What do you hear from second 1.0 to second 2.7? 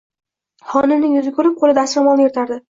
yuzi kulib, qo`li dastro`molni yirtardi